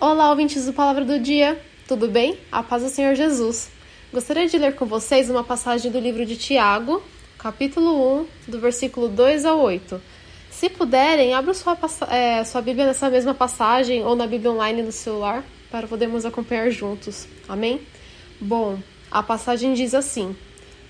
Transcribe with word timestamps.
Olá, 0.00 0.30
ouvintes 0.30 0.64
do 0.64 0.72
Palavra 0.72 1.04
do 1.04 1.20
Dia, 1.20 1.60
tudo 1.86 2.08
bem? 2.08 2.38
A 2.50 2.62
paz 2.62 2.82
do 2.82 2.88
Senhor 2.88 3.14
Jesus. 3.14 3.70
Gostaria 4.10 4.48
de 4.48 4.56
ler 4.56 4.74
com 4.74 4.86
vocês 4.86 5.28
uma 5.28 5.44
passagem 5.44 5.92
do 5.92 6.00
livro 6.00 6.24
de 6.24 6.38
Tiago, 6.38 7.02
capítulo 7.36 8.22
1, 8.22 8.26
do 8.48 8.58
versículo 8.58 9.08
2 9.08 9.44
ao 9.44 9.60
8. 9.60 10.00
Se 10.50 10.70
puderem, 10.70 11.34
abra 11.34 11.52
sua, 11.52 11.76
é, 12.10 12.42
sua 12.44 12.62
Bíblia 12.62 12.86
nessa 12.86 13.10
mesma 13.10 13.34
passagem 13.34 14.02
ou 14.02 14.16
na 14.16 14.26
Bíblia 14.26 14.52
online 14.52 14.82
no 14.82 14.90
celular 14.90 15.44
para 15.70 15.86
podermos 15.86 16.24
acompanhar 16.24 16.70
juntos. 16.70 17.28
Amém? 17.46 17.82
Bom, 18.40 18.78
a 19.10 19.22
passagem 19.22 19.74
diz 19.74 19.92
assim: 19.92 20.34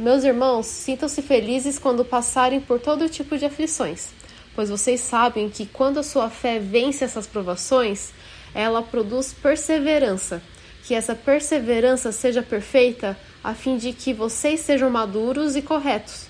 Meus 0.00 0.24
irmãos, 0.24 0.66
sintam-se 0.66 1.22
felizes 1.22 1.78
quando 1.78 2.04
passarem 2.04 2.60
por 2.60 2.80
todo 2.80 3.08
tipo 3.08 3.38
de 3.38 3.44
aflições, 3.44 4.08
pois 4.52 4.68
vocês 4.68 4.98
sabem 4.98 5.48
que 5.48 5.64
quando 5.64 6.00
a 6.00 6.02
sua 6.02 6.28
fé 6.28 6.58
vence 6.58 7.04
essas 7.04 7.28
provações, 7.28 8.12
ela 8.56 8.82
produz 8.82 9.34
perseverança. 9.34 10.42
Que 10.82 10.94
essa 10.94 11.14
perseverança 11.14 12.10
seja 12.10 12.42
perfeita, 12.42 13.16
a 13.44 13.54
fim 13.54 13.76
de 13.76 13.92
que 13.92 14.14
vocês 14.14 14.60
sejam 14.60 14.88
maduros 14.88 15.54
e 15.56 15.62
corretos, 15.62 16.26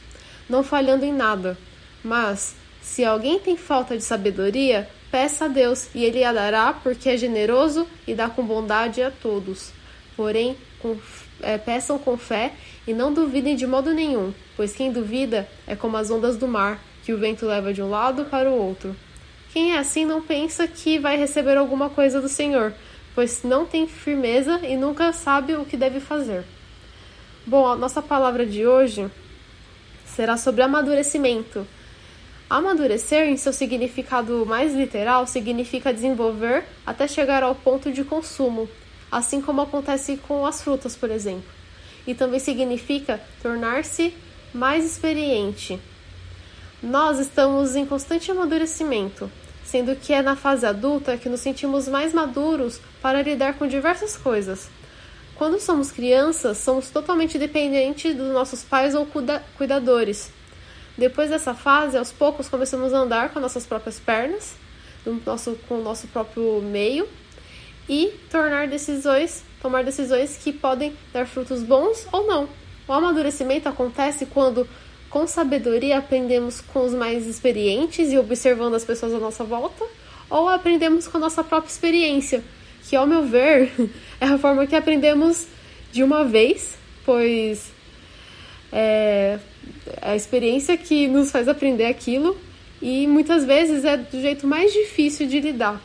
não 0.48 0.64
falhando 0.64 1.04
em 1.04 1.12
nada. 1.12 1.56
Mas, 2.02 2.56
se 2.82 3.04
alguém 3.04 3.38
tem 3.38 3.56
falta 3.56 3.96
de 3.96 4.02
sabedoria, 4.02 4.88
peça 5.10 5.44
a 5.44 5.48
Deus 5.48 5.88
e 5.94 6.04
ele 6.04 6.24
a 6.24 6.32
dará, 6.32 6.72
porque 6.72 7.10
é 7.10 7.16
generoso 7.16 7.86
e 8.06 8.14
dá 8.14 8.28
com 8.28 8.44
bondade 8.44 9.00
a 9.02 9.10
todos. 9.10 9.70
Porém, 10.16 10.56
com, 10.80 10.96
é, 11.42 11.56
peçam 11.56 11.98
com 11.98 12.18
fé 12.18 12.54
e 12.86 12.92
não 12.92 13.12
duvidem 13.12 13.54
de 13.54 13.66
modo 13.66 13.94
nenhum, 13.94 14.34
pois 14.56 14.74
quem 14.74 14.90
duvida 14.90 15.48
é 15.66 15.76
como 15.76 15.96
as 15.96 16.10
ondas 16.10 16.36
do 16.36 16.48
mar, 16.48 16.82
que 17.04 17.12
o 17.12 17.18
vento 17.18 17.46
leva 17.46 17.72
de 17.72 17.82
um 17.82 17.90
lado 17.90 18.24
para 18.24 18.50
o 18.50 18.58
outro. 18.58 18.96
Quem 19.56 19.72
é 19.72 19.78
assim 19.78 20.04
não 20.04 20.20
pensa 20.20 20.68
que 20.68 20.98
vai 20.98 21.16
receber 21.16 21.56
alguma 21.56 21.88
coisa 21.88 22.20
do 22.20 22.28
Senhor, 22.28 22.74
pois 23.14 23.42
não 23.42 23.64
tem 23.64 23.88
firmeza 23.88 24.60
e 24.62 24.76
nunca 24.76 25.14
sabe 25.14 25.54
o 25.54 25.64
que 25.64 25.78
deve 25.78 25.98
fazer. 25.98 26.44
Bom, 27.46 27.66
a 27.66 27.74
nossa 27.74 28.02
palavra 28.02 28.44
de 28.44 28.66
hoje 28.66 29.10
será 30.04 30.36
sobre 30.36 30.60
amadurecimento. 30.60 31.66
Amadurecer, 32.50 33.28
em 33.28 33.38
seu 33.38 33.50
significado 33.50 34.44
mais 34.44 34.74
literal, 34.74 35.26
significa 35.26 35.90
desenvolver 35.90 36.64
até 36.84 37.08
chegar 37.08 37.42
ao 37.42 37.54
ponto 37.54 37.90
de 37.90 38.04
consumo, 38.04 38.68
assim 39.10 39.40
como 39.40 39.62
acontece 39.62 40.18
com 40.18 40.44
as 40.44 40.60
frutas, 40.60 40.94
por 40.94 41.10
exemplo. 41.10 41.50
E 42.06 42.14
também 42.14 42.40
significa 42.40 43.22
tornar-se 43.40 44.12
mais 44.52 44.84
experiente. 44.84 45.80
Nós 46.82 47.18
estamos 47.18 47.74
em 47.74 47.86
constante 47.86 48.30
amadurecimento, 48.30 49.30
sendo 49.66 49.96
que 49.96 50.12
é 50.12 50.22
na 50.22 50.36
fase 50.36 50.64
adulta 50.64 51.16
que 51.16 51.28
nos 51.28 51.40
sentimos 51.40 51.88
mais 51.88 52.14
maduros 52.14 52.80
para 53.02 53.22
lidar 53.22 53.54
com 53.54 53.66
diversas 53.66 54.16
coisas. 54.16 54.68
Quando 55.34 55.60
somos 55.60 55.92
crianças, 55.92 56.58
somos 56.58 56.88
totalmente 56.88 57.36
dependentes 57.36 58.14
dos 58.14 58.32
nossos 58.32 58.62
pais 58.62 58.94
ou 58.94 59.04
cuida 59.04 59.42
cuidadores. 59.56 60.30
Depois 60.96 61.28
dessa 61.28 61.52
fase, 61.52 61.98
aos 61.98 62.10
poucos 62.10 62.48
começamos 62.48 62.94
a 62.94 62.98
andar 62.98 63.30
com 63.30 63.40
nossas 63.40 63.66
próprias 63.66 64.00
pernas, 64.00 64.54
nosso, 65.26 65.58
com 65.68 65.74
o 65.78 65.82
nosso 65.82 66.06
próprio 66.08 66.62
meio 66.62 67.06
e 67.88 68.14
tornar 68.30 68.66
decisões, 68.66 69.44
tomar 69.60 69.84
decisões 69.84 70.38
que 70.42 70.52
podem 70.52 70.96
dar 71.12 71.26
frutos 71.26 71.62
bons 71.62 72.06
ou 72.10 72.26
não. 72.26 72.48
O 72.88 72.92
amadurecimento 72.92 73.68
acontece 73.68 74.26
quando 74.26 74.66
com 75.10 75.26
sabedoria 75.26 75.98
aprendemos 75.98 76.60
com 76.60 76.84
os 76.84 76.92
mais 76.92 77.26
experientes 77.26 78.12
e 78.12 78.18
observando 78.18 78.74
as 78.74 78.84
pessoas 78.84 79.14
à 79.14 79.18
nossa 79.18 79.44
volta, 79.44 79.84
ou 80.28 80.48
aprendemos 80.48 81.06
com 81.06 81.16
a 81.16 81.20
nossa 81.20 81.44
própria 81.44 81.70
experiência, 81.70 82.42
que, 82.88 82.96
ao 82.96 83.06
meu 83.06 83.24
ver, 83.24 83.70
é 84.20 84.26
a 84.26 84.38
forma 84.38 84.66
que 84.66 84.76
aprendemos 84.76 85.46
de 85.92 86.02
uma 86.02 86.24
vez, 86.24 86.76
pois 87.04 87.70
é 88.72 89.38
a 90.02 90.14
experiência 90.14 90.76
que 90.76 91.08
nos 91.08 91.30
faz 91.30 91.48
aprender 91.48 91.86
aquilo 91.86 92.36
e 92.80 93.06
muitas 93.06 93.44
vezes 93.44 93.84
é 93.84 93.96
do 93.96 94.20
jeito 94.20 94.46
mais 94.46 94.72
difícil 94.72 95.26
de 95.26 95.40
lidar. 95.40 95.80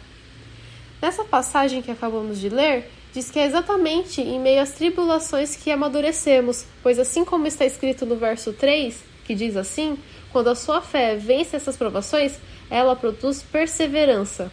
Nessa 1.02 1.24
passagem 1.24 1.82
que 1.82 1.90
acabamos 1.90 2.40
de 2.40 2.50
ler, 2.50 2.90
diz 3.14 3.32
que 3.32 3.40
é 3.40 3.46
exatamente 3.46 4.22
em 4.22 4.40
meio 4.40 4.62
às 4.62 4.72
tribulações 4.72 5.56
que 5.56 5.72
amadurecemos, 5.72 6.66
pois 6.84 7.00
assim 7.00 7.26
como 7.26 7.48
está 7.48 7.66
escrito 7.66 8.06
no 8.06 8.16
verso 8.16 8.54
3, 8.54 9.11
que 9.32 9.36
diz 9.36 9.56
assim: 9.56 9.98
quando 10.34 10.50
a 10.50 10.56
sua 10.56 10.82
fé 10.82 11.16
vence 11.16 11.56
essas 11.56 11.78
provações, 11.78 12.38
ela 12.70 12.98
produz 12.98 13.42
perseverança. 13.42 14.52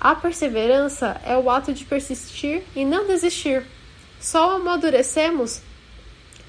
A 0.00 0.16
perseverança 0.16 1.20
é 1.24 1.36
o 1.36 1.48
ato 1.48 1.72
de 1.72 1.84
persistir 1.84 2.64
e 2.74 2.84
não 2.84 3.06
desistir. 3.06 3.64
Só 4.20 4.56
amadurecemos 4.56 5.60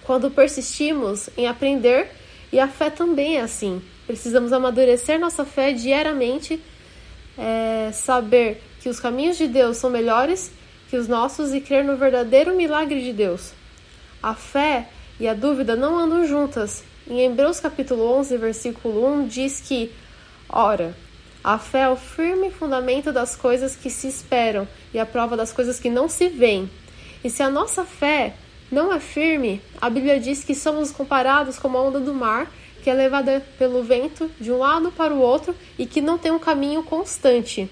quando 0.04 0.32
persistimos 0.32 1.30
em 1.38 1.48
aprender 1.48 2.10
e 2.52 2.60
a 2.60 2.68
fé 2.68 2.90
também 2.90 3.38
é 3.38 3.42
assim. 3.42 3.82
Precisamos 4.08 4.52
amadurecer 4.52 5.20
nossa 5.20 5.46
fé 5.46 5.72
diariamente, 5.72 6.60
é, 7.38 7.92
saber 7.94 8.64
que 8.82 8.90
os 8.90 9.00
caminhos 9.00 9.38
de 9.38 9.48
Deus 9.48 9.78
são 9.78 9.90
melhores 9.90 10.52
que 10.90 10.98
os 10.98 11.08
nossos 11.08 11.54
e 11.54 11.62
crer 11.62 11.84
no 11.84 11.96
verdadeiro 11.96 12.56
milagre 12.56 13.02
de 13.02 13.14
Deus. 13.14 13.52
A 14.24 14.34
fé 14.34 14.88
e 15.20 15.28
a 15.28 15.34
dúvida 15.34 15.76
não 15.76 15.98
andam 15.98 16.26
juntas. 16.26 16.84
Em 17.10 17.22
Hebreus 17.22 17.60
capítulo 17.60 18.04
11, 18.18 18.38
versículo 18.38 19.06
1 19.06 19.28
diz 19.28 19.62
que, 19.62 19.92
ora, 20.50 20.96
a 21.44 21.58
fé 21.58 21.82
é 21.82 21.90
o 21.90 21.96
firme 21.96 22.52
fundamento 22.52 23.12
das 23.12 23.36
coisas 23.36 23.76
que 23.76 23.90
se 23.90 24.08
esperam 24.08 24.68
e 24.94 25.00
a 25.00 25.06
prova 25.06 25.38
das 25.38 25.54
coisas 25.54 25.80
que 25.80 25.90
não 25.90 26.10
se 26.10 26.28
veem. 26.28 26.70
E 27.24 27.30
se 27.30 27.42
a 27.42 27.50
nossa 27.50 27.86
fé 27.86 28.36
não 28.72 28.92
é 28.92 29.00
firme, 29.00 29.62
a 29.80 29.90
Bíblia 29.90 30.20
diz 30.20 30.44
que 30.44 30.54
somos 30.54 30.92
comparados 30.92 31.58
com 31.58 31.70
a 31.70 31.82
onda 31.82 32.00
do 32.00 32.14
mar, 32.14 32.52
que 32.84 32.90
é 32.90 32.94
levada 32.94 33.44
pelo 33.58 33.84
vento 33.84 34.30
de 34.40 34.52
um 34.52 34.58
lado 34.58 34.92
para 34.92 35.14
o 35.14 35.20
outro 35.20 35.56
e 35.80 35.86
que 35.86 36.02
não 36.02 36.18
tem 36.18 36.32
um 36.32 36.40
caminho 36.40 36.84
constante. 36.84 37.70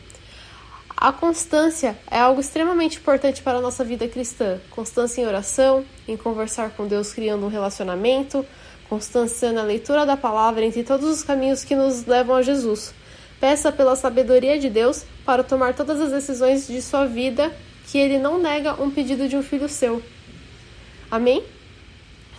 A 1.06 1.14
constância 1.14 1.96
é 2.10 2.18
algo 2.18 2.42
extremamente 2.42 2.98
importante 2.98 3.40
para 3.44 3.60
a 3.60 3.62
nossa 3.62 3.84
vida 3.84 4.08
cristã. 4.08 4.60
Constância 4.72 5.22
em 5.22 5.28
oração, 5.28 5.86
em 6.08 6.18
conversar 6.18 6.72
com 6.72 6.88
Deus 6.88 7.14
criando 7.14 7.46
um 7.46 7.48
relacionamento, 7.48 8.44
constância 8.90 9.52
na 9.52 9.62
leitura 9.62 10.04
da 10.04 10.18
palavra 10.18 10.66
entre 10.66 10.84
todos 10.84 11.08
os 11.08 11.22
caminhos 11.22 11.64
que 11.64 11.76
nos 11.76 12.08
levam 12.08 12.36
a 12.36 12.42
Jesus. 12.42 12.92
Peça 13.40 13.72
pela 13.72 13.96
sabedoria 13.96 14.58
de 14.58 14.68
Deus 14.68 15.06
para 15.24 15.44
tomar 15.44 15.76
todas 15.76 16.02
as 16.02 16.10
decisões 16.10 16.66
de 16.66 16.82
sua 16.82 17.06
vida, 17.06 17.56
que 17.86 18.00
ele 18.00 18.18
não 18.18 18.40
nega 18.40 18.74
um 18.82 18.90
pedido 18.90 19.30
de 19.30 19.38
um 19.38 19.44
filho 19.44 19.70
seu. 19.70 20.02
Amém? 21.12 21.44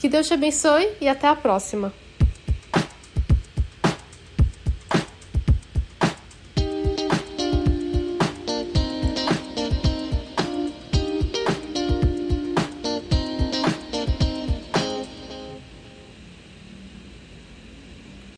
Que 0.00 0.08
Deus 0.08 0.26
te 0.26 0.32
abençoe 0.32 0.88
e 0.98 1.06
até 1.06 1.28
a 1.28 1.36
próxima. 1.36 1.92